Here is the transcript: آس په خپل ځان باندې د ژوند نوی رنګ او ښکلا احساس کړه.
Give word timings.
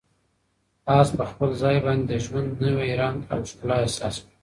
آس 0.97 1.09
په 1.17 1.23
خپل 1.31 1.49
ځان 1.61 1.75
باندې 1.85 2.05
د 2.09 2.13
ژوند 2.25 2.51
نوی 2.63 2.91
رنګ 3.01 3.19
او 3.31 3.39
ښکلا 3.49 3.75
احساس 3.81 4.15
کړه. 4.23 4.31